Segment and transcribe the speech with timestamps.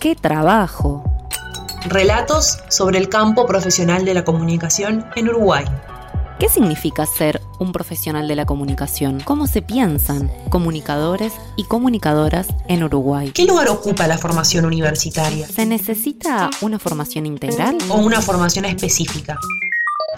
[0.00, 1.04] ¡Qué trabajo!
[1.88, 5.64] Relatos sobre el campo profesional de la comunicación en Uruguay.
[6.38, 9.20] ¿Qué significa ser un profesional de la comunicación?
[9.20, 13.30] ¿Cómo se piensan comunicadores y comunicadoras en Uruguay?
[13.32, 15.46] ¿Qué lugar ocupa la formación universitaria?
[15.46, 17.78] ¿Se necesita una formación integral?
[17.88, 19.38] ¿O una formación específica?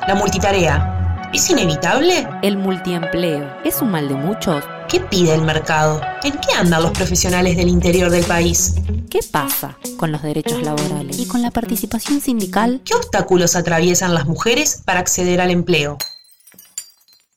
[0.09, 2.27] La multitarea, ¿es inevitable?
[2.43, 4.65] ¿El multiempleo es un mal de muchos?
[4.89, 6.00] ¿Qué pide el mercado?
[6.23, 8.77] ¿En qué andan los profesionales del interior del país?
[9.11, 12.80] ¿Qué pasa con los derechos laborales y con la participación sindical?
[12.87, 15.98] ¿Qué obstáculos atraviesan las mujeres para acceder al empleo?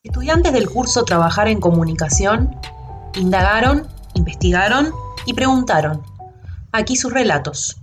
[0.02, 2.56] Estudiantes del curso Trabajar en Comunicación
[3.16, 4.94] indagaron, investigaron
[5.26, 6.04] y preguntaron.
[6.72, 7.76] Aquí sus relatos.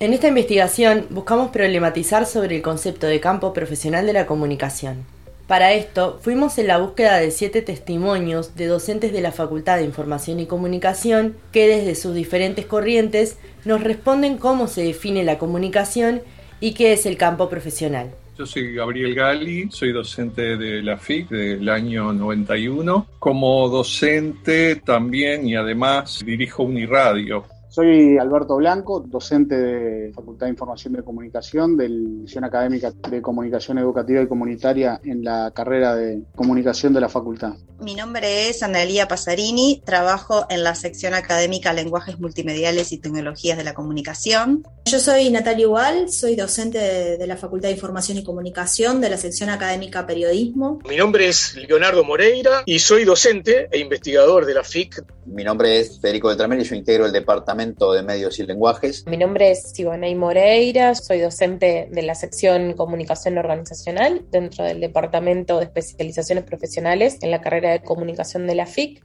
[0.00, 5.17] En esta investigación buscamos problematizar sobre el concepto de campo profesional de la comunicación.
[5.48, 9.84] Para esto, fuimos en la búsqueda de siete testimonios de docentes de la Facultad de
[9.84, 16.20] Información y Comunicación que desde sus diferentes corrientes nos responden cómo se define la comunicación
[16.60, 18.10] y qué es el campo profesional.
[18.36, 23.06] Yo soy Gabriel Gali, soy docente de la FIC del año 91.
[23.18, 27.46] Como docente también y además dirijo Uniradio,
[27.78, 33.22] soy Alberto Blanco, docente de Facultad de Información y Comunicación de la División Académica de
[33.22, 37.54] Comunicación Educativa y Comunitaria en la carrera de Comunicación de la Facultad.
[37.80, 43.62] Mi nombre es Analía Pasarini, trabajo en la sección académica Lenguajes Multimediales y Tecnologías de
[43.62, 44.66] la Comunicación.
[44.86, 49.10] Yo soy Natalia Igual, soy docente de, de, la Facultad de Información y Comunicación de
[49.10, 50.80] la sección académica Periodismo.
[50.88, 55.04] Mi nombre es Leonardo Moreira y soy docente e investigador de la FIC.
[55.26, 59.04] Mi nombre es Federico Beltramel y yo integro el Departamento de Medios y Lenguajes.
[59.06, 65.58] Mi nombre es Siboney Moreira, soy docente de la sección Comunicación Organizacional dentro del Departamento
[65.58, 69.02] de Especializaciones Profesionales en la carrera de Comunicación de la FIC.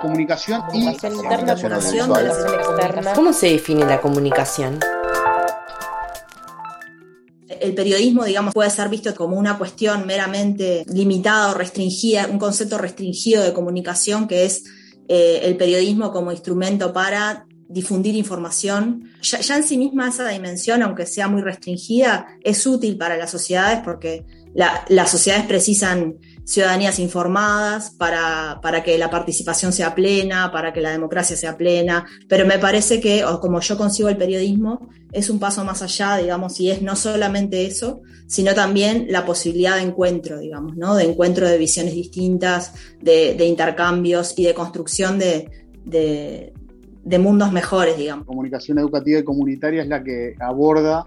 [0.00, 3.12] Comunicación, comunicación y interna, comunicación de la externa.
[3.14, 4.78] ¿Cómo se define la comunicación?
[7.60, 12.76] el periodismo, digamos, puede ser visto como una cuestión meramente limitada o restringida, un concepto
[12.76, 14.64] restringido de comunicación que es
[15.08, 19.10] eh, el periodismo como instrumento para difundir información.
[19.22, 23.30] Ya, ya, en sí misma esa dimensión, aunque sea muy restringida, es útil para las
[23.30, 24.24] sociedades porque
[24.54, 30.80] la, las sociedades precisan ciudadanías informadas para, para, que la participación sea plena, para que
[30.80, 35.30] la democracia sea plena, pero me parece que, o como yo consigo el periodismo, es
[35.30, 39.82] un paso más allá, digamos, y es no solamente eso, sino también la posibilidad de
[39.82, 40.96] encuentro, digamos, ¿no?
[40.96, 45.48] De encuentro de visiones distintas, de, de intercambios y de construcción de,
[45.84, 46.51] de,
[47.04, 48.26] de mundos mejores, digamos.
[48.26, 51.06] Comunicación educativa y comunitaria es la que aborda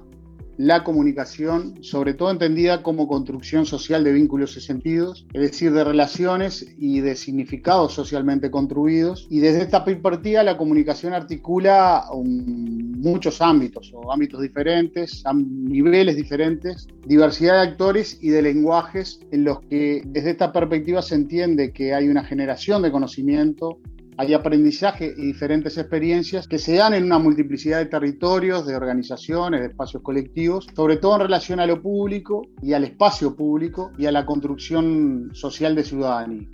[0.58, 5.84] la comunicación, sobre todo entendida como construcción social de vínculos y sentidos, es decir, de
[5.84, 9.28] relaciones y de significados socialmente construidos.
[9.30, 16.88] Y desde esta perspectiva la comunicación articula muchos ámbitos, o ámbitos diferentes, a niveles diferentes,
[17.06, 21.94] diversidad de actores y de lenguajes en los que desde esta perspectiva se entiende que
[21.94, 23.80] hay una generación de conocimiento,
[24.18, 29.62] hay aprendizaje y diferentes experiencias que se dan en una multiplicidad de territorios, de organizaciones,
[29.62, 34.06] de espacios colectivos, sobre todo en relación a lo público y al espacio público y
[34.06, 36.48] a la construcción social de ciudadanía.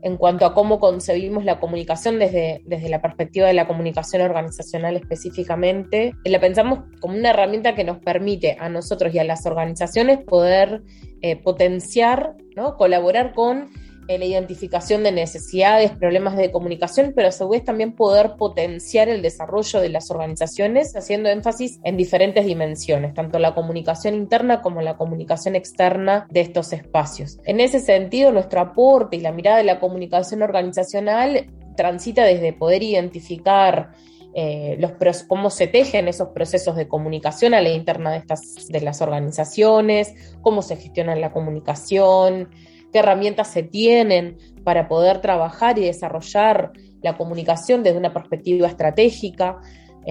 [0.00, 4.94] En cuanto a cómo concebimos la comunicación desde, desde la perspectiva de la comunicación organizacional
[4.94, 10.18] específicamente, la pensamos como una herramienta que nos permite a nosotros y a las organizaciones
[10.18, 10.82] poder
[11.20, 12.36] eh, potenciar,
[12.76, 13.70] colaborar con
[14.08, 19.08] en la identificación de necesidades, problemas de comunicación, pero a su vez también poder potenciar
[19.08, 24.80] el desarrollo de las organizaciones, haciendo énfasis en diferentes dimensiones, tanto la comunicación interna como
[24.80, 27.38] la comunicación externa de estos espacios.
[27.44, 31.46] En ese sentido, nuestro aporte y la mirada de la comunicación organizacional
[31.76, 33.92] transita desde poder identificar
[34.34, 38.80] eh, los, cómo se tejen esos procesos de comunicación a la interna de, estas, de
[38.80, 42.48] las organizaciones, cómo se gestiona la comunicación,
[42.92, 46.72] qué herramientas se tienen para poder trabajar y desarrollar
[47.02, 49.58] la comunicación desde una perspectiva estratégica,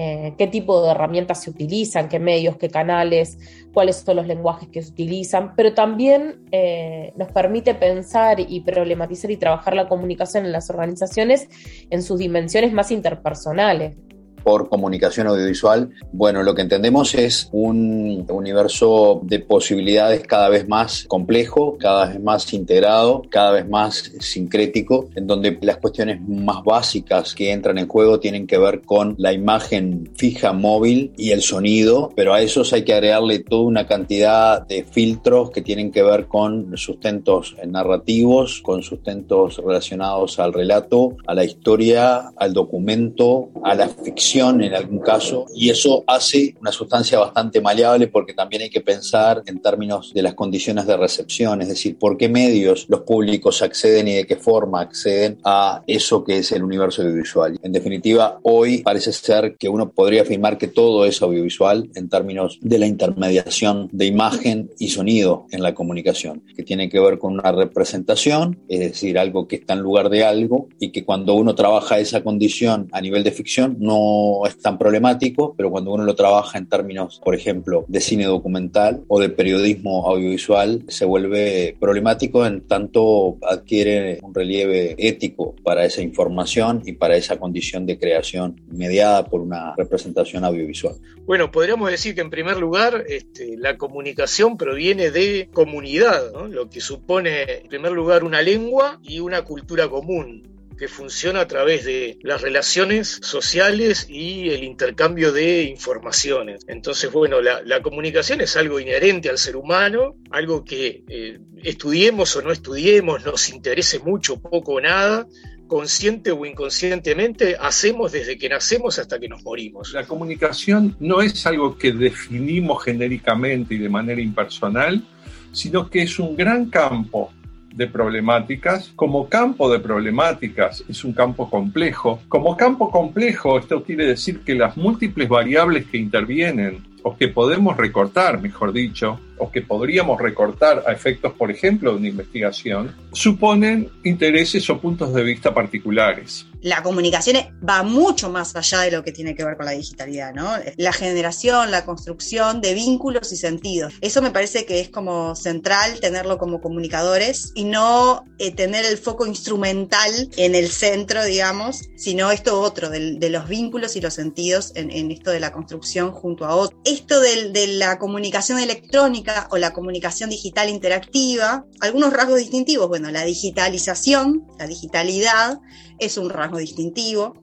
[0.00, 3.36] eh, qué tipo de herramientas se utilizan, qué medios, qué canales,
[3.72, 9.30] cuáles son los lenguajes que se utilizan, pero también eh, nos permite pensar y problematizar
[9.30, 11.48] y trabajar la comunicación en las organizaciones
[11.90, 13.96] en sus dimensiones más interpersonales.
[14.42, 21.04] Por comunicación audiovisual, bueno, lo que entendemos es un universo de posibilidades cada vez más
[21.08, 27.34] complejo, cada vez más integrado, cada vez más sincrético, en donde las cuestiones más básicas
[27.34, 32.12] que entran en juego tienen que ver con la imagen fija móvil y el sonido,
[32.14, 36.26] pero a esos hay que agregarle toda una cantidad de filtros que tienen que ver
[36.26, 43.88] con sustentos narrativos, con sustentos relacionados al relato, a la historia, al documento, a la
[43.88, 48.80] ficción en algún caso, y eso hace una sustancia bastante maleable porque también hay que
[48.80, 53.62] pensar en términos de las condiciones de recepción, es decir, por qué medios los públicos
[53.62, 57.58] acceden y de qué forma acceden a eso que es el universo audiovisual.
[57.62, 62.58] En definitiva, hoy parece ser que uno podría afirmar que todo es audiovisual en términos
[62.60, 67.32] de la intermediación de imagen y sonido en la comunicación, que tiene que ver con
[67.32, 71.56] una representación, es decir, algo que está en lugar de algo y que cuando uno
[71.56, 73.48] trabaja esa condición a nivel de ficción
[73.80, 78.24] no es tan problemático, pero cuando uno lo trabaja en términos, por ejemplo, de cine
[78.24, 85.84] documental o de periodismo audiovisual, se vuelve problemático en tanto adquiere un relieve ético para
[85.84, 90.96] esa información y para esa condición de creación mediada por una representación audiovisual.
[91.26, 96.80] Bueno, podríamos decir que en primer lugar este, la comunicación proviene de comunidad, lo que
[96.80, 102.18] supone en primer lugar una lengua y una cultura común que funciona a través de
[102.22, 106.64] las relaciones sociales y el intercambio de informaciones.
[106.68, 112.42] Entonces, bueno, la, comunicación es algo inherente al ser humano, algo que eh, estudiemos o
[112.42, 115.26] no estudiemos, nos interese mucho, poco o nada,
[115.66, 119.92] consciente o inconscientemente, hacemos desde que nacemos hasta que nos morimos.
[119.92, 125.04] La comunicación no es algo que definimos genéricamente y de manera impersonal,
[125.52, 127.32] sino que es un gran campo
[127.78, 128.92] de problemáticas.
[128.96, 132.20] Como campo de problemáticas es un campo complejo.
[132.28, 137.76] Como campo complejo, esto quiere decir que las múltiples variables que intervienen o que podemos
[137.76, 143.88] recortar, mejor dicho, o que podríamos recortar a efectos, por ejemplo, de una investigación, suponen
[144.02, 146.47] intereses o puntos de vista particulares.
[146.62, 150.32] La comunicación va mucho más allá de lo que tiene que ver con la digitalidad,
[150.34, 150.50] ¿no?
[150.76, 153.94] La generación, la construcción de vínculos y sentidos.
[154.00, 158.98] Eso me parece que es como central tenerlo como comunicadores y no eh, tener el
[158.98, 164.72] foco instrumental en el centro, digamos, sino esto otro, de, los vínculos y los sentidos
[164.74, 166.80] en, esto de la construcción junto a otros.
[166.84, 172.88] Esto de la comunicación electrónica o la comunicación digital interactiva, algunos rasgos distintivos.
[172.88, 175.58] Bueno, la digitalización, la digitalidad
[175.98, 177.34] es un rasgo distintivo.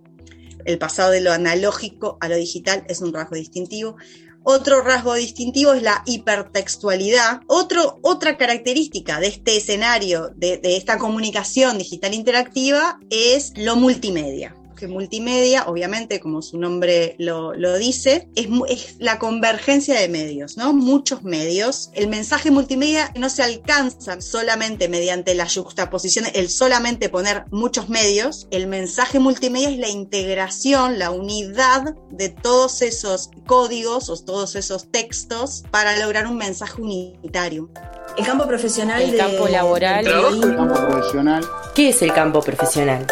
[0.65, 3.97] El pasado de lo analógico a lo digital es un rasgo distintivo.
[4.43, 7.41] Otro rasgo distintivo es la hipertextualidad.
[7.47, 14.87] Otro, otra característica de este escenario, de esta comunicación digital interactiva, es lo multimedia que
[14.87, 20.73] multimedia, obviamente, como su nombre lo, dice, es, es, la convergencia de medios, ¿no?
[20.73, 21.89] Muchos medios.
[21.93, 28.47] El mensaje multimedia no se alcanza solamente mediante la juxtaposición, el solamente poner muchos medios.
[28.51, 34.91] El mensaje multimedia es la integración, la unidad de todos esos códigos o todos esos
[34.91, 37.69] textos para lograr un mensaje unitario.
[38.17, 41.45] El campo profesional, el campo laboral, el campo profesional.
[41.73, 43.05] ¿Qué es el campo profesional?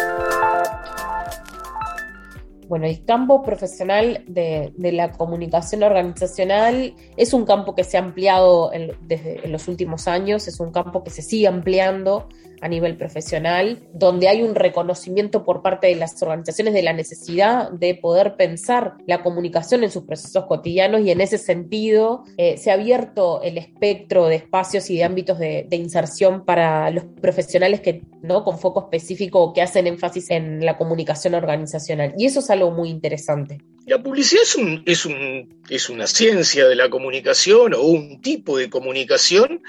[2.68, 8.70] Bueno, el campo profesional de, la comunicación organizacional es un campo que se ha ampliado
[9.02, 12.28] desde en los últimos años, es un campo que se sigue ampliando
[12.64, 17.70] a nivel profesional, donde hay un reconocimiento por parte de las organizaciones de la necesidad
[17.70, 22.70] de poder pensar la comunicación en sus procesos cotidianos y en ese sentido eh, se
[22.70, 28.02] ha abierto el espectro de espacios y de ámbitos de, inserción para los profesionales que,
[28.22, 28.44] ¿no?
[28.44, 32.14] con foco específico que hacen énfasis en la comunicación organizacional.
[32.16, 33.58] Y eso es algo muy interesante.
[33.86, 38.56] La publicidad es, un, es, un, es una ciencia de la comunicación o un tipo
[38.56, 39.62] de comunicación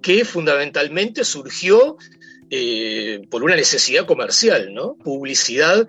[0.00, 1.96] que fundamentalmente surgió
[2.50, 4.94] eh, por una necesidad comercial, ¿no?
[4.94, 5.88] Publicidad,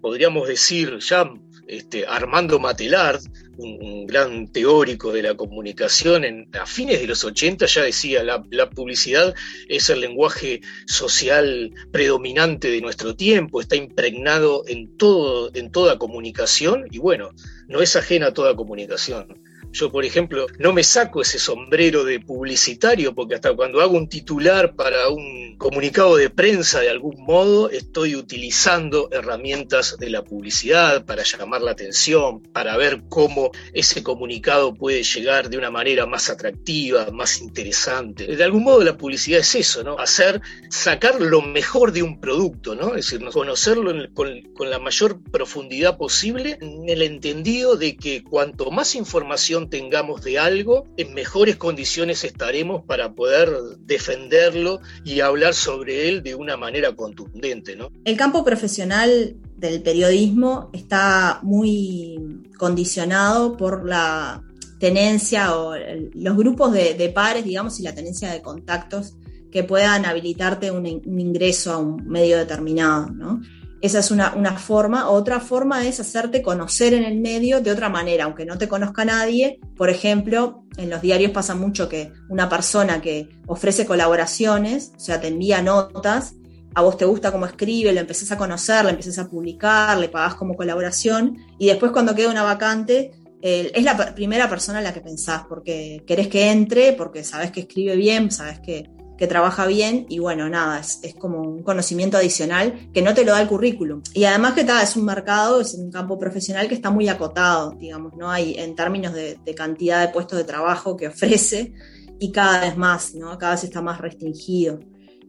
[0.00, 1.30] podríamos decir ya
[1.68, 3.20] este, Armando Matelard,
[3.58, 8.44] un, gran teórico de la comunicación, en, a fines de los 80 ya decía, la,
[8.50, 9.34] la, publicidad
[9.68, 16.86] es el lenguaje social predominante de nuestro tiempo, está impregnado en, todo, en toda comunicación
[16.90, 17.30] y bueno,
[17.68, 19.43] no es ajena a toda comunicación
[19.74, 24.08] Yo, por ejemplo, no me saco ese sombrero de publicitario porque hasta cuando hago un
[24.08, 31.04] titular para un comunicado de prensa de algún modo, estoy utilizando herramientas de la publicidad
[31.04, 36.30] para llamar la atención, para ver cómo ese comunicado puede llegar de una manera más
[36.30, 38.26] atractiva, más interesante.
[38.26, 39.98] De algún modo la publicidad es eso, ¿no?
[39.98, 40.40] Hacer,
[40.70, 42.94] sacar lo mejor de un producto, ¿no?
[42.94, 48.94] Es decir, conocerlo con, la mayor profundidad posible en el entendido de que cuanto más
[48.94, 56.22] información tengamos de algo, en mejores condiciones estaremos para poder defenderlo y hablar sobre él
[56.22, 57.76] de una manera contundente.
[57.76, 57.90] ¿no?
[58.04, 64.42] El campo profesional del periodismo está muy condicionado por la
[64.78, 65.74] tenencia o
[66.14, 69.14] los grupos de, pares, digamos, y la tenencia de contactos
[69.50, 73.40] que puedan habilitarte un, un ingreso a un medio determinado, ¿no?
[73.84, 75.10] Esa es una, forma.
[75.10, 79.04] Otra forma es hacerte conocer en el medio de otra manera, aunque no te conozca
[79.04, 79.60] nadie.
[79.76, 85.20] Por ejemplo, en los diarios pasa mucho que una persona que ofrece colaboraciones, o sea,
[85.20, 86.34] te envía notas,
[86.74, 90.08] a vos te gusta cómo escribe, lo empezás a conocer, lo empezás a publicar, le
[90.08, 93.10] pagás como colaboración, y después cuando queda una vacante,
[93.42, 97.60] es la primera persona en la que pensás, porque querés que entre, porque sabés que
[97.60, 102.90] escribe bien, sabés que, que trabaja bien y bueno, nada, es, como un conocimiento adicional
[102.92, 104.02] que no te lo da el currículum.
[104.12, 107.72] Y además que está, es un mercado, es un campo profesional que está muy acotado,
[107.78, 108.30] digamos, ¿no?
[108.30, 111.74] Hay en términos de, cantidad de puestos de trabajo que ofrece
[112.18, 113.38] y cada vez más, ¿no?
[113.38, 114.80] Cada vez está más restringido.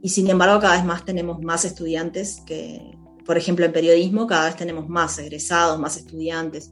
[0.01, 4.45] Y sin embargo, cada vez más tenemos más estudiantes que, por ejemplo, en periodismo, cada
[4.45, 6.71] vez tenemos más egresados, más estudiantes.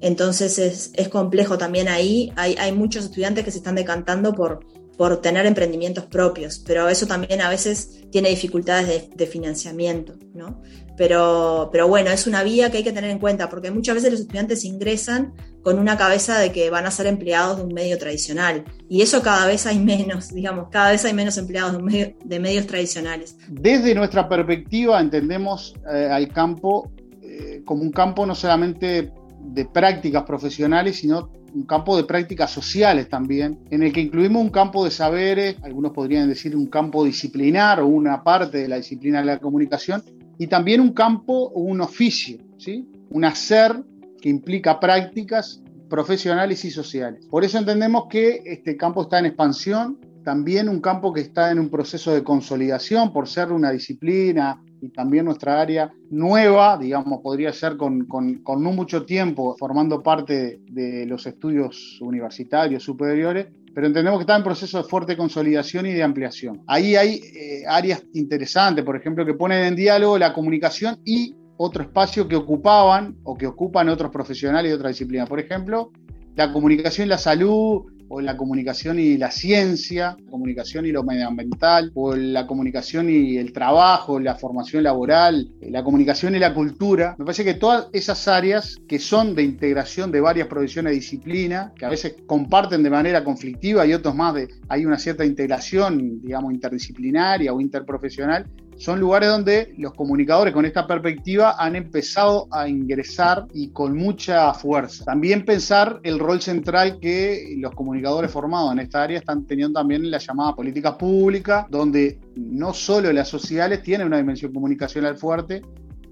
[0.00, 2.32] Entonces es, complejo también ahí.
[2.36, 4.60] Hay muchos estudiantes que se están decantando por
[4.96, 10.62] por tener emprendimientos propios, pero eso también a veces tiene dificultades de, financiamiento, ¿no?
[10.96, 14.12] Pero, pero bueno, es una vía que hay que tener en cuenta, porque muchas veces
[14.12, 17.98] los estudiantes ingresan con una cabeza de que van a ser empleados de un medio
[17.98, 21.82] tradicional, y eso cada vez hay menos, digamos, cada vez hay menos empleados
[22.24, 23.36] de, medios tradicionales.
[23.48, 29.12] Desde nuestra perspectiva entendemos eh, al campo eh, como un campo no solamente
[29.44, 34.50] de prácticas profesionales, sino un campo de prácticas sociales también, en el que incluimos un
[34.50, 39.20] campo de saberes, algunos podrían decir un campo disciplinar o una parte de la disciplina
[39.20, 40.02] de la comunicación,
[40.38, 42.88] y también un campo o un oficio, ¿sí?
[43.10, 43.84] un hacer
[44.20, 47.26] que implica prácticas profesionales y sociales.
[47.26, 51.58] Por eso entendemos que este campo está en expansión, también un campo que está en
[51.58, 57.52] un proceso de consolidación por ser una disciplina y también nuestra área nueva, digamos, podría
[57.54, 64.24] ser con, no mucho tiempo formando parte de los estudios universitarios superiores, pero entendemos que
[64.24, 66.62] está en proceso de fuerte consolidación y de ampliación.
[66.66, 71.82] Ahí hay eh, áreas interesantes, por ejemplo, que ponen en diálogo la comunicación y otro
[71.82, 75.24] espacio que ocupaban o que ocupan otros profesionales de otra disciplina.
[75.24, 75.92] Por ejemplo,
[76.36, 81.90] la comunicación y la salud, o la comunicación y la ciencia, comunicación y lo medioambiental,
[81.94, 87.16] o la comunicación y el trabajo, la formación laboral, la comunicación y la cultura.
[87.18, 91.72] Me parece que todas esas áreas que son de integración de varias profesiones de disciplina,
[91.76, 96.20] que a veces comparten de manera conflictiva y otros más de, hay una cierta integración,
[96.22, 102.68] digamos, interdisciplinaria o interprofesional, son lugares donde los comunicadores con esta perspectiva han empezado a
[102.68, 105.04] ingresar y con mucha fuerza.
[105.04, 110.04] También pensar el rol central que los comunicadores formados en esta área están teniendo también
[110.04, 115.62] en la llamada política pública, donde no solo las sociales tienen una dimensión comunicacional fuerte,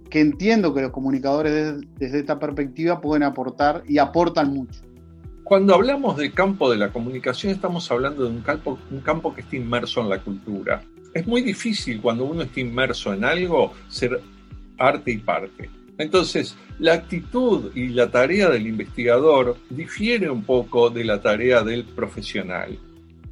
[0.09, 4.81] que entiendo que los comunicadores desde, esta perspectiva pueden aportar y aportan mucho.
[5.43, 9.41] Cuando hablamos del campo de la comunicación estamos hablando de un campo, un campo que
[9.41, 10.83] está inmerso en la cultura
[11.15, 14.21] es muy difícil cuando uno está inmerso en algo ser
[14.79, 15.71] arte y parte.
[15.99, 21.85] Entonces, la actitud y la tarea del investigador difiere un poco de la tarea del
[21.85, 22.79] profesional.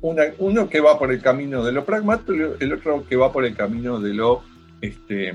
[0.02, 3.54] uno que va por el camino de lo pragmático, el otro que va por el
[3.56, 4.42] camino de lo,
[4.80, 5.34] este,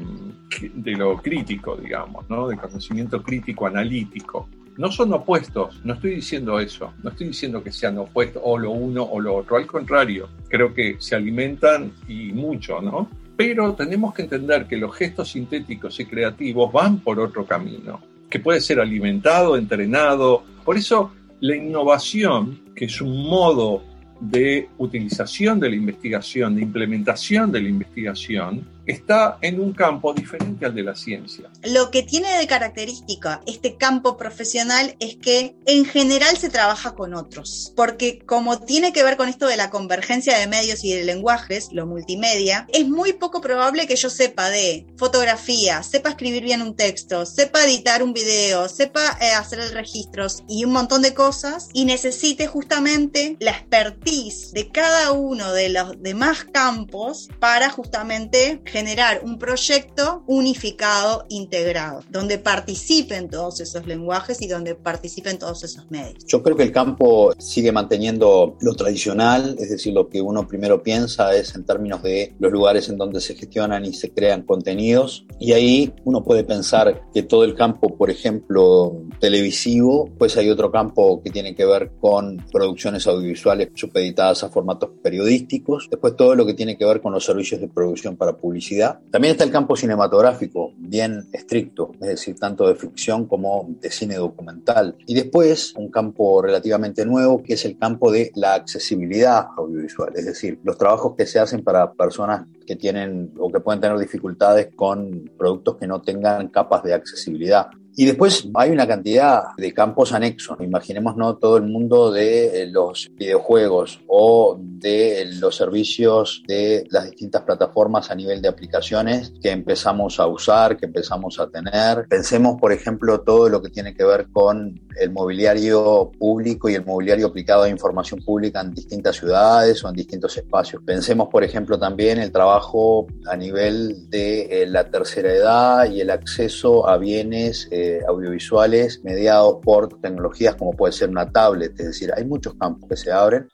[0.74, 2.48] de lo crítico, digamos, ¿no?
[2.48, 7.72] de conocimiento crítico analítico no son opuestos, no estoy diciendo eso, no estoy diciendo que
[7.72, 12.34] sean opuestos o lo uno o lo otro, al contrario, creo que se alimentan y
[12.34, 13.10] mucho, ¿no?
[13.38, 18.40] Pero tenemos que entender que los gestos sintéticos y creativos van por otro camino, que
[18.40, 20.44] puede ser alimentado, entrenado.
[20.64, 23.84] Por eso la innovación, que es un modo
[24.20, 30.66] de utilización de la investigación, de implementación de la investigación, está en un campo diferente
[30.66, 31.50] al de la ciencia.
[31.64, 37.14] Lo que tiene de característica este campo profesional es que en general se trabaja con
[37.14, 41.04] otros, porque como tiene que ver con esto de la convergencia de medios y de
[41.04, 46.62] lenguajes, lo multimedia, es muy poco probable que yo sepa de fotografía, sepa escribir bien
[46.62, 51.14] un texto, sepa editar un video, sepa eh, hacer el registro y un montón de
[51.14, 58.62] cosas y necesite justamente la expertise de cada uno de los demás campos para justamente
[58.76, 65.90] generar un proyecto unificado, integrado, donde participen todos esos lenguajes y donde participen todos esos
[65.90, 66.26] medios.
[66.28, 70.84] Yo creo que el campo sigue manteniendo lo tradicional, es decir, lo que uno primero
[70.84, 75.26] piensa es en términos de los lugares en donde se gestionan y se crean contenidos.
[75.40, 80.70] Y ahí uno puede pensar que todo el campo, por ejemplo, televisivo, pues hay otro
[80.70, 85.88] campo que tiene que ver con producciones audiovisuales supeditadas a formatos periodísticos.
[85.90, 88.65] Después todo lo que tiene que ver con los servicios de producción para publicidad
[89.12, 94.16] también está el campo cinematográfico, bien estricto, es decir, tanto de ficción como de cine
[94.16, 94.96] documental.
[95.06, 100.26] Y después un campo relativamente nuevo que es el campo de la accesibilidad audiovisual, es
[100.26, 104.70] decir, los trabajos que se hacen para personas que tienen o que pueden tener dificultades
[104.76, 107.68] con productos que no tengan capas de accesibilidad.
[107.98, 110.58] Y después hay una cantidad de campos anexos.
[110.60, 117.06] Imaginemos no todo el mundo de eh, los videojuegos o de los servicios de las
[117.06, 122.06] distintas plataformas a nivel de aplicaciones que empezamos a usar, que empezamos a tener.
[122.10, 126.86] Pensemos, por ejemplo, todo lo que tiene que ver con el mobiliario público y el
[126.86, 130.82] mobiliario aplicado a información pública en distintas ciudades o en distintos espacios.
[130.86, 136.10] Pensemos, por ejemplo, también el trabajo a nivel de eh, la tercera edad y el
[136.10, 137.68] acceso a bienes.
[137.72, 142.90] Eh, audiovisuales mediados por tecnologías como puede ser una tablet, es decir, hay muchos campos
[142.90, 143.48] que se abren.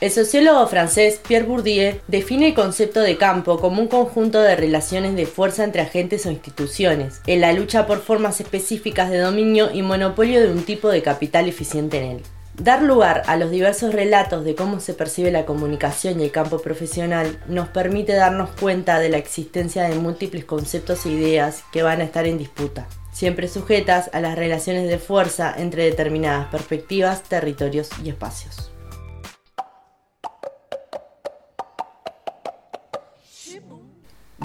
[0.00, 5.14] El sociólogo francés Pierre Bourdieu define el concepto de campo como un conjunto de relaciones
[5.14, 9.82] de fuerza entre agentes o instituciones, en la lucha por formas específicas de dominio y
[9.82, 12.22] monopolio de un tipo de capital eficiente en él.
[12.54, 16.60] Dar lugar a los diversos relatos de cómo se percibe la comunicación y el campo
[16.60, 22.00] profesional nos permite darnos cuenta de la existencia de múltiples conceptos e ideas que van
[22.00, 22.88] a estar en disputa
[23.20, 28.72] siempre sujetas a las relaciones de fuerza entre determinadas perspectivas, territorios y espacios.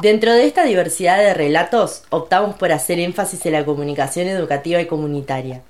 [0.01, 4.87] Dentro de esta diversidad de relatos, optamos por hacer énfasis en la comunicación educativa y
[4.87, 5.61] comunitaria.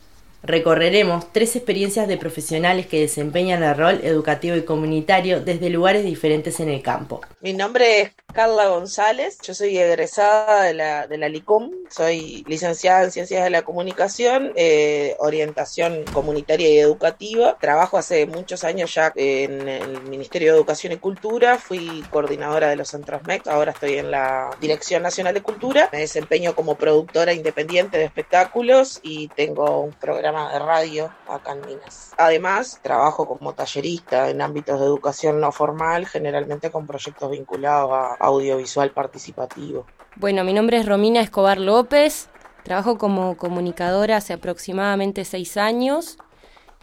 [0.46, 6.60] Recorreremos tres experiencias de profesionales que desempeñan el rol educativo y comunitario desde lugares diferentes
[6.60, 7.22] en el campo.
[7.42, 13.06] Mi nombre es Carla González, yo soy egresada de la, de la LICOM, soy licenciada
[13.06, 17.58] en Ciencias de la Comunicación, eh, orientación comunitaria y educativa.
[17.60, 22.76] Trabajo hace muchos años ya en el Ministerio de Educación y Cultura, fui coordinadora de
[22.76, 25.90] los centros MEC, ahora estoy en la Dirección Nacional de Cultura.
[25.92, 31.62] Me desempeño como productora independiente de espectáculos y tengo un programa de radio acá en
[31.62, 32.14] Minas.
[32.18, 38.16] Además, trabajo como tallerista en ámbitos de educación no formal, generalmente con proyectos vinculados a
[38.20, 39.86] audiovisual participativo.
[40.18, 42.30] Bueno, mi nombre es Romina Escobar López,
[42.64, 46.18] trabajo como comunicadora hace aproximadamente seis años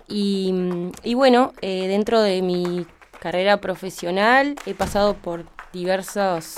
[0.08, 2.86] y, bueno, eh, dentro de mi
[3.20, 6.56] carrera profesional he pasado por diversos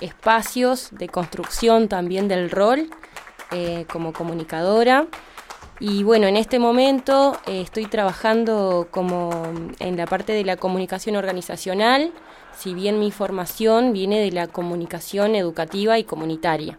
[0.00, 2.90] espacios de construcción también del rol
[3.52, 5.06] eh, como comunicadora.
[5.80, 9.30] Y bueno, en este momento eh, estoy trabajando como
[9.78, 12.12] en la parte de la comunicación organizacional,
[12.54, 16.78] si bien mi formación viene de la comunicación educativa y comunitaria.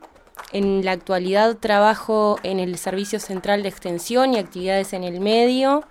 [0.54, 5.84] En la actualidad trabajo en el Servicio Central de Extensión y Actividades en el Medio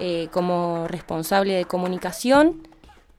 [0.00, 2.66] eh, como responsable de comunicación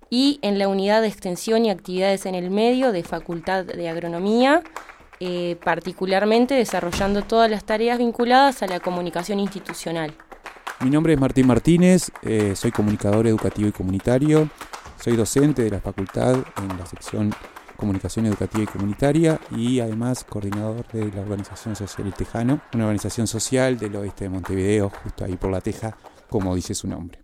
[0.10, 4.64] y en la Unidad de Extensión y Actividades en el Medio de Facultad de Agronomía
[5.20, 10.14] eh, particularmente desarrollando todas las tareas vinculadas a la comunicación institucional.
[10.82, 14.50] Mi nombre es Martín Martínez, eh, soy comunicador educativo y comunitario,
[15.02, 17.34] soy docente de la facultad en la sección
[17.80, 23.26] Comunicación Educativa y Comunitaria y además coordinador de la Organización Social El Tejano, una organización
[23.26, 25.96] social del oeste de Montevideo, justo ahí por la Teja,
[26.30, 27.20] como dice su nombre.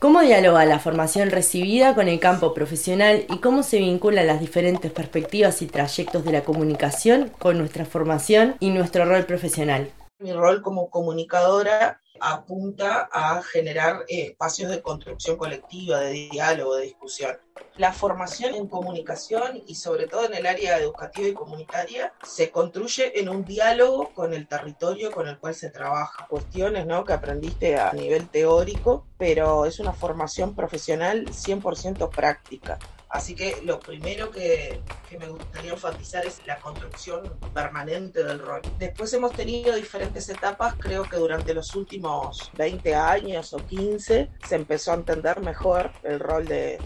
[0.00, 4.92] ¿Cómo dialoga la formación recibida con el campo profesional y cómo se vinculan las diferentes
[4.92, 9.90] perspectivas y trayectos de la comunicación con nuestra formación y nuestro rol profesional?
[10.20, 17.36] Mi rol como comunicadora apunta a generar espacios de construcción colectiva, de diálogo, de discusión.
[17.76, 23.20] La formación en comunicación y sobre todo en el área educativa y comunitaria se construye
[23.20, 26.26] en un diálogo con el territorio con el cual se trabaja.
[26.28, 27.04] Cuestiones ¿no?
[27.04, 32.78] que aprendiste a nivel teórico, pero es una formación profesional 100% práctica.
[33.10, 38.60] Así que lo primero que, que, me gustaría enfatizar es la construcción permanente del rol.
[38.78, 44.54] Después hemos tenido diferentes etapas, creo que durante los últimos 20 años o 15 se
[44.54, 46.78] empezó a entender mejor el rol de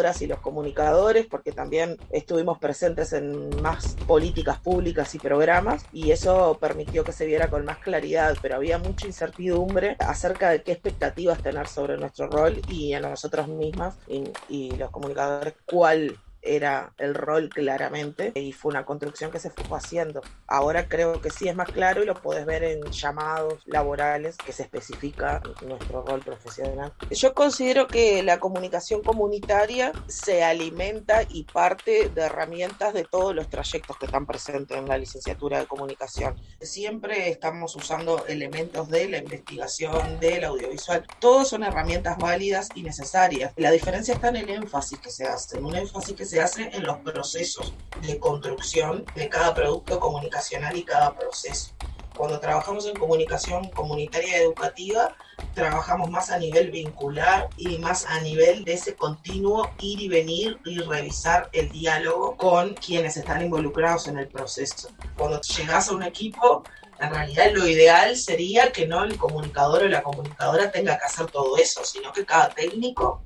[0.00, 6.58] y los comunicadores, porque también estuvimos presentes en más políticas públicas y programas y eso
[6.58, 11.42] permitió que se viera con más claridad, pero había mucha incertidumbre acerca de qué expectativas
[11.42, 17.14] tener sobre nuestro rol y a nosotros mismas y, y los comunicadores cuál era el
[17.14, 20.22] rol claramente y fue una construcción que se fue haciendo.
[20.46, 24.52] Ahora creo que sí es más claro y lo puedes ver en llamados laborales que
[24.52, 26.92] se especifica nuestro rol profesional.
[27.10, 33.48] Yo considero que la comunicación comunitaria se alimenta y parte de herramientas de todos los
[33.48, 36.40] trayectos que están presentes en la licenciatura de comunicación.
[36.60, 41.06] Siempre estamos usando elementos de la investigación, del audiovisual.
[41.20, 43.52] Todos son herramientas válidas y necesarias.
[43.56, 46.70] La diferencia está en el énfasis que se hace, en un énfasis que se hace
[46.72, 51.72] en los procesos de construcción de cada producto comunicacional y cada proceso.
[52.16, 55.16] Cuando trabajamos en comunicación comunitaria educativa,
[55.54, 60.60] trabajamos más a nivel vincular y más a nivel de ese continuo ir y venir
[60.64, 64.88] y revisar el diálogo con quienes están involucrados en el proceso.
[65.18, 66.62] Cuando llegas a un equipo,
[67.00, 71.26] en realidad lo ideal sería que no el comunicador o la comunicadora tenga que hacer
[71.26, 73.24] todo eso, sino que cada técnico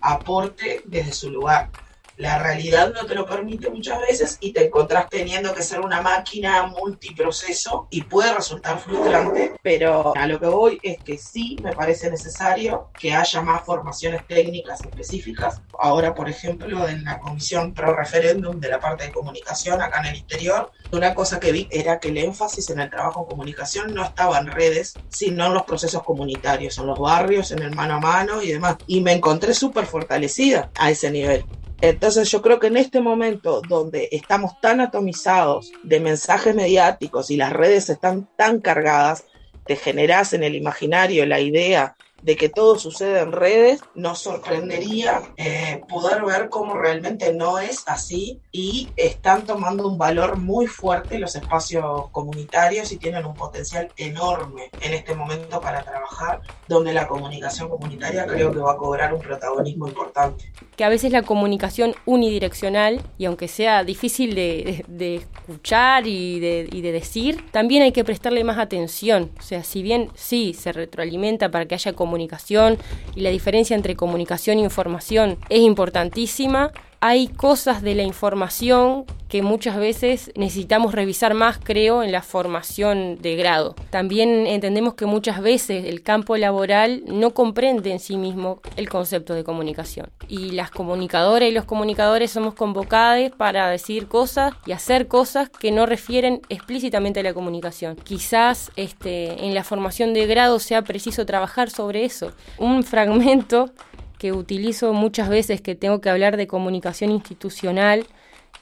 [0.00, 1.68] aporte desde su lugar.
[2.16, 6.00] La realidad no te lo permite muchas veces y te encontrás teniendo que ser una
[6.00, 11.74] máquina multiproceso y puede resultar frustrante, pero a lo que voy es que sí me
[11.74, 15.60] parece necesario que haya más formaciones técnicas específicas.
[15.78, 20.06] Ahora, por ejemplo, en la comisión pro referéndum de la parte de comunicación acá en
[20.06, 23.92] el interior, una cosa que vi era que el énfasis en el trabajo en comunicación
[23.92, 27.96] no estaba en redes, sino en los procesos comunitarios, en los barrios, en el mano
[27.96, 28.76] a mano y demás.
[28.86, 31.44] Y me encontré súper fortalecida a ese nivel.
[31.80, 37.36] Entonces yo creo que en este momento donde estamos tan atomizados de mensajes mediáticos y
[37.36, 39.24] las redes están tan cargadas,
[39.66, 45.22] te generas en el imaginario la idea de que todo sucede en redes, nos sorprendería
[45.36, 51.20] eh, poder ver cómo realmente no es así y están tomando un valor muy fuerte
[51.20, 57.06] los espacios comunitarios y tienen un potencial enorme en este momento para trabajar, donde la
[57.06, 60.52] comunicación comunitaria creo que va a cobrar un protagonismo importante.
[60.74, 66.40] Que a veces la comunicación unidireccional, y aunque sea difícil de, de, de escuchar y
[66.40, 69.30] de, y de decir, también hay que prestarle más atención.
[69.38, 72.78] O sea, si bien sí se retroalimenta para que haya comunicación, comunicación
[73.14, 76.72] y la diferencia entre comunicación e información es importantísima.
[77.00, 83.18] Hay cosas de la información que muchas veces necesitamos revisar más, creo, en la formación
[83.20, 83.74] de grado.
[83.90, 89.34] También entendemos que muchas veces el campo laboral no comprende en sí mismo el concepto
[89.34, 90.10] de comunicación.
[90.28, 92.96] Y las comunicadoras y los comunicadores somos convocados
[93.36, 97.96] para decir cosas y hacer cosas que no refieren explícitamente a la comunicación.
[97.96, 102.32] Quizás este, en la formación de grado sea preciso trabajar sobre eso.
[102.58, 103.70] Un fragmento
[104.18, 108.06] que utilizo muchas veces que tengo que hablar de comunicación institucional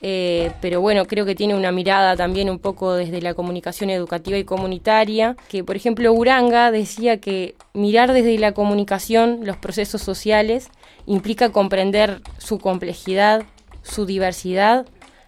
[0.06, 4.36] eh, pero bueno, creo que tiene una mirada también un poco desde la comunicación educativa
[4.36, 10.68] y comunitaria, que por ejemplo Uranga decía que mirar desde la comunicación los procesos sociales
[11.06, 13.44] implica comprender su complejidad,
[13.80, 14.84] su diversidad,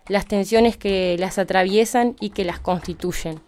[0.09, 3.41] las tensiones que las atraviesan y que las constituyen.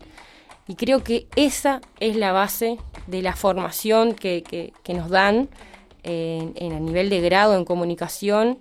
[0.67, 5.51] Y creo que esa es la base de la formación que, nos dan
[6.05, 8.59] en, en, a nivel de grado en comunicación,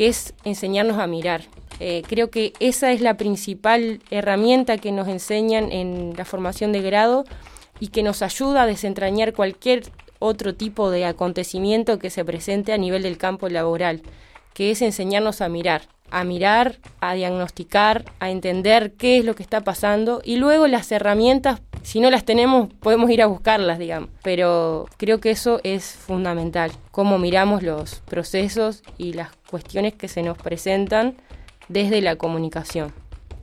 [0.00, 1.42] que es enseñarnos a mirar,
[1.78, 6.80] eh, creo que esa es la principal herramienta que nos enseñan en la formación de
[6.80, 7.26] grado
[7.80, 9.82] y que nos ayuda a desentrañar cualquier
[10.18, 14.00] otro tipo de acontecimiento que se presente a nivel del campo laboral,
[14.54, 19.42] que es enseñarnos a mirar, a mirar, a diagnosticar, a entender qué es lo que
[19.42, 24.10] está pasando y luego las herramientas, si no las tenemos, podemos ir a buscarlas, digamos.
[24.22, 30.22] Pero creo que eso es fundamental, cómo miramos los procesos y las cuestiones que se
[30.22, 31.16] nos presentan
[31.68, 32.92] desde la comunicación.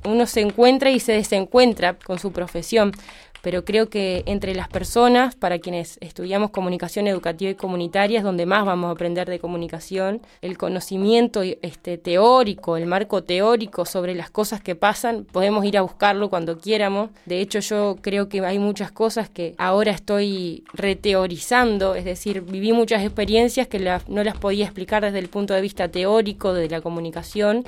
[0.06, 2.92] uno se encuentra y se desencuentra con su profesión
[3.48, 8.46] pero creo que entre las personas, para quienes estudiamos comunicación educativa y comunitaria, es donde
[8.46, 14.30] más vamos a aprender de comunicación, el conocimiento este, teórico, el marco teórico sobre las
[14.30, 17.10] cosas que pasan, podemos ir a buscarlo cuando quieramos.
[17.26, 22.74] De hecho, yo creo que hay muchas cosas que ahora estoy reteorizando, es decir, viví
[22.74, 26.82] muchas experiencias que no las podía explicar desde el punto de vista teórico de la
[26.82, 27.64] comunicación,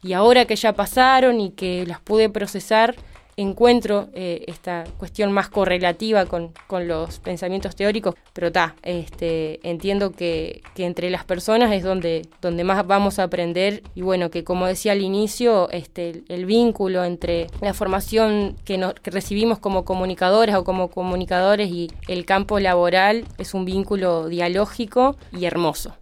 [0.00, 2.94] y ahora que ya pasaron y que las pude procesar,
[3.38, 6.52] encuentro eh, esta cuestión más correlativa con,
[6.86, 12.86] los pensamientos teóricos, pero está, este, entiendo que, entre las personas es donde, donde más
[12.86, 17.74] vamos a aprender y bueno, que como decía al inicio, este, el, vínculo entre la
[17.74, 23.64] formación que, que recibimos como comunicadores o como comunicadores y el campo laboral es un
[23.64, 25.94] vínculo dialógico y hermoso.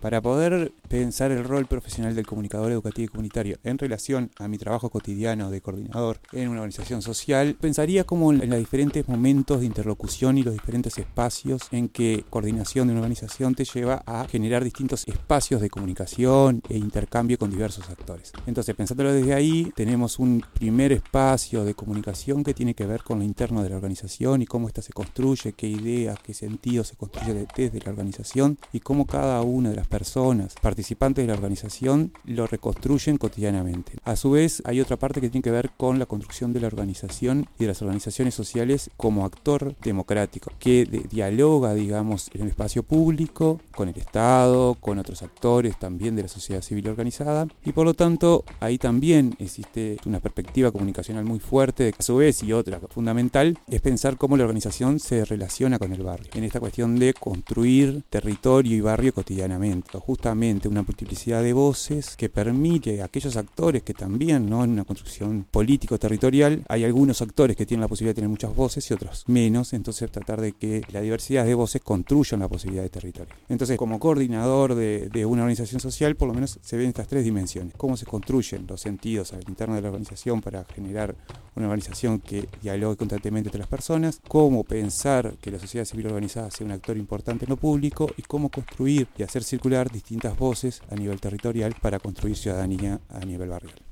[0.00, 4.58] Para poder pensar el rol profesional del comunicador educativo y comunitario en relación a mi
[4.58, 9.66] trabajo cotidiano de coordinador en una organización social, pensaría como en los diferentes momentos de
[9.66, 14.64] interlocución y los diferentes espacios en que coordinación de una organización te lleva a generar
[14.64, 18.32] distintos espacios de comunicación e intercambio con diversos actores.
[18.46, 23.20] Entonces, pensándolo desde ahí, tenemos un primer espacio de comunicación que tiene que ver con
[23.20, 26.96] lo interno de la organización y cómo ésta se construye, qué ideas, qué sentido se
[26.96, 32.10] construye desde la organización y cómo cada una de las personas participantes de la organización
[32.24, 33.92] lo reconstruyen cotidianamente.
[34.04, 36.68] A su vez, hay otra parte que tiene que ver con la construcción de la
[36.68, 42.82] organización y de las organizaciones sociales como actor democrático, que dialoga, digamos, en el espacio
[42.82, 47.84] público, con el Estado, con otros actores también de la sociedad civil organizada, y por
[47.84, 52.80] lo tanto ahí también existe una perspectiva comunicacional muy fuerte, a su vez, y otra
[52.88, 57.12] fundamental, es pensar cómo la organización se relaciona con el barrio, en esta cuestión de
[57.12, 63.82] construir territorio y barrio cotidianamente, justamente una multiplicidad de voces que permite a aquellos actores
[63.82, 64.64] que también, ¿no?
[64.64, 68.88] en una construcción político-territorial, hay algunos actores que tienen la posibilidad de tener muchas voces
[68.90, 72.90] y otros menos, entonces tratar de que la diversidad de voces construyan la posibilidad de
[72.90, 73.34] territorio.
[73.48, 77.24] Entonces, como coordinador de, de una organización social, por lo menos se ven estas tres
[77.24, 77.74] dimensiones.
[77.76, 81.14] Cómo se construyen los sentidos al interno de la organización para generar
[81.56, 86.50] una organización que dialogue constantemente entre las personas, cómo pensar que la sociedad civil organizada
[86.50, 90.59] sea un actor importante en lo público y cómo construir y hacer circular distintas voces
[90.90, 93.82] a nivel territorial para construir ciudadanía a nivel barrial.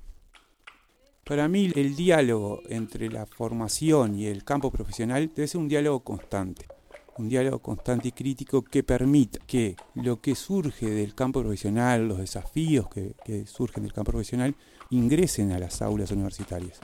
[1.24, 6.00] Para mí el diálogo entre la formación y el campo profesional debe ser un diálogo
[6.00, 6.66] constante,
[7.18, 12.18] un diálogo constante y crítico que permita que lo que surge del campo profesional, los
[12.18, 14.54] desafíos que, que surgen del campo profesional,
[14.90, 16.80] ingresen a las aulas universitarias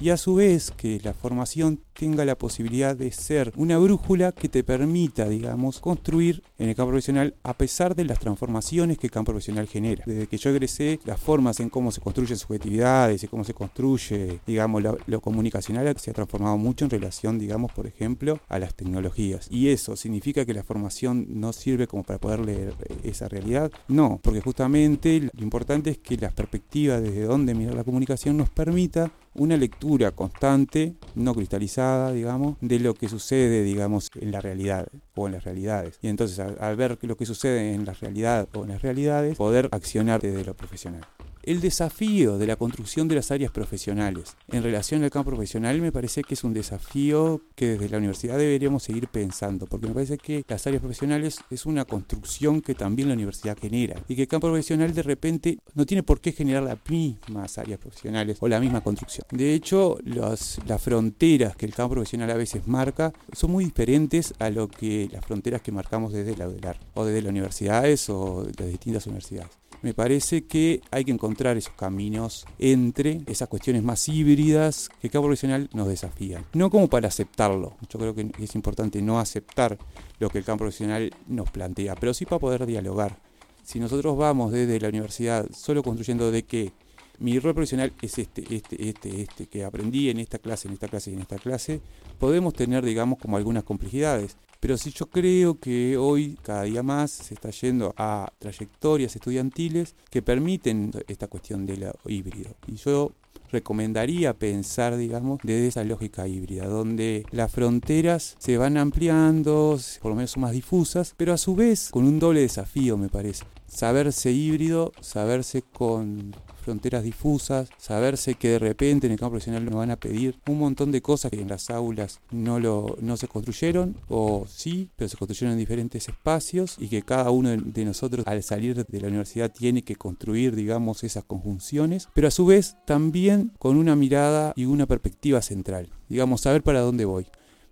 [0.00, 4.48] y a su vez que la formación tenga la posibilidad de ser una brújula que
[4.48, 9.10] te permita, digamos, construir en el campo profesional a pesar de las transformaciones que el
[9.10, 10.04] campo profesional genera.
[10.06, 14.38] Desde que yo egresé, las formas en cómo se construyen subjetividades y cómo se construye,
[14.46, 19.48] digamos, lo, comunicacional se ha transformado mucho en relación, digamos, por ejemplo, a las tecnologías.
[19.50, 23.72] Y eso significa que la formación no sirve como para poder leer esa realidad.
[23.88, 28.50] No, porque justamente lo importante es que la perspectiva desde donde mirar la comunicación nos
[28.50, 34.88] permita una lectura constante, no cristalizada, digamos, de lo que sucede, digamos, en la realidad
[35.14, 35.98] o en las realidades.
[36.02, 39.68] Y entonces al, ver lo que sucede en la realidad o en las realidades, poder
[39.72, 41.06] accionar desde lo profesional.
[41.48, 45.90] El desafío de la construcción de las áreas profesionales en relación al campo profesional me
[45.90, 50.18] parece que es un desafío que desde la universidad deberíamos seguir pensando, porque me parece
[50.18, 54.28] que las áreas profesionales es una construcción que también la universidad genera y que el
[54.28, 58.60] campo profesional de repente no tiene por qué generar las mismas áreas profesionales o la
[58.60, 59.26] misma construcción.
[59.30, 64.50] De hecho, las fronteras que el campo profesional a veces marca son muy diferentes a
[64.50, 68.68] lo que las fronteras que marcamos desde la UDELAR o desde las universidades o las
[68.68, 74.90] distintas universidades me parece que hay que encontrar esos caminos entre esas cuestiones más híbridas
[75.00, 76.44] que cada profesional nos desafían.
[76.52, 79.78] No como para aceptarlo, yo creo que es importante no aceptar
[80.18, 83.18] lo que el campo profesional nos plantea, pero sí para poder dialogar.
[83.62, 86.72] Si nosotros vamos desde la universidad solo construyendo de que
[87.18, 90.88] mi rol profesional es este, este, este, este, que aprendí en esta clase, en esta
[90.88, 91.80] clase y en esta clase,
[92.18, 94.36] podemos tener, digamos, como algunas complejidades.
[94.60, 99.94] Pero si yo creo que hoy cada día más se está yendo a trayectorias estudiantiles
[100.10, 102.54] que permiten esta cuestión de lo híbrido.
[102.66, 103.12] Y yo
[103.50, 110.16] recomendaría pensar, digamos, desde esa lógica híbrida, donde las fronteras se van ampliando, por lo
[110.16, 113.44] menos son más difusas, pero a su vez con un doble desafío, me parece.
[113.66, 116.34] Saberse híbrido, saberse con
[116.68, 120.58] fronteras difusas, saberse que de repente en el campo profesional nos van a pedir un
[120.58, 125.08] montón de cosas que en las aulas no, lo, no se construyeron, o sí, pero
[125.08, 129.08] se construyeron en diferentes espacios y que cada uno de nosotros al salir de la
[129.08, 134.52] universidad tiene que construir, digamos, esas conjunciones, pero a su vez también con una mirada
[134.54, 137.28] y una perspectiva central, digamos, saber para dónde voy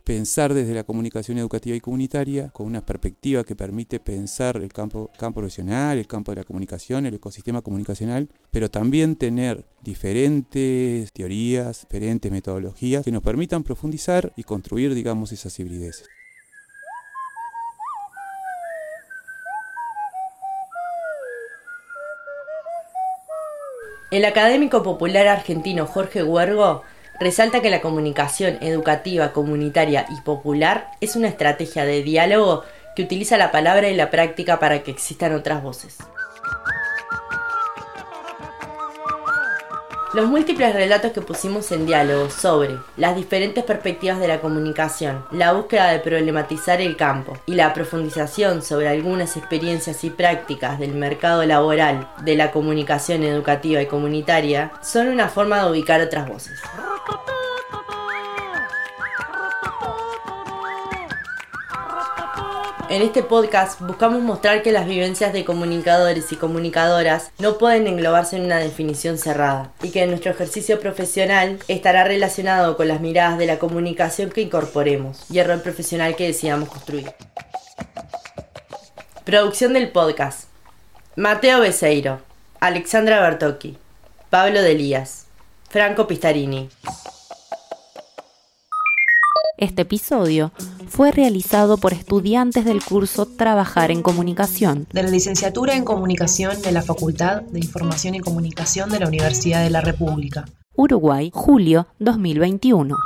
[0.07, 5.11] pensar desde la comunicación educativa y comunitaria con una perspectiva que permite pensar el campo,
[5.35, 12.31] profesional, el campo de la comunicación, el ecosistema comunicacional, pero también tener diferentes teorías, diferentes
[12.31, 16.09] metodologías que nos permitan profundizar y construir, digamos, esas hibrideces.
[24.13, 26.85] El académico popular argentino Jorge Huergo
[27.21, 33.37] resalta que la comunicación educativa, comunitaria y popular es una estrategia de diálogo que utiliza
[33.37, 35.99] la palabra y la práctica para que existan otras voces.
[40.17, 45.53] Los múltiples relatos que pusimos en diálogo sobre las diferentes perspectivas de la comunicación, la
[45.53, 51.45] búsqueda de problematizar el campo y la profundización sobre algunas experiencias y prácticas del mercado
[51.45, 56.63] laboral de la comunicación educativa y comunitaria son una forma de ubicar otras voces.
[62.97, 68.37] En este podcast buscamos mostrar que las vivencias de comunicadores y comunicadoras no pueden englobarse
[68.37, 73.45] en una definición cerrada y que nuestro ejercicio profesional estará relacionado con las miradas de
[73.45, 77.13] la comunicación que incorporemos y el rol profesional que decidamos construir.
[79.25, 80.45] Producción del podcast.
[81.17, 82.23] Mateo Beseiro,
[82.61, 83.77] Alexandra Bertocchi,
[84.31, 85.27] Pablo Delías,
[85.69, 86.71] Franco Pistarini.
[89.59, 90.53] Este episodio
[90.87, 94.87] fue realizado por estudiantes del curso Trabajar en Comunicación.
[94.93, 99.65] De la licenciatura en Comunicación de la Facultad de Información y Comunicación de la Universidad
[99.65, 100.45] de la República.
[100.75, 102.97] Uruguay, julio 2021.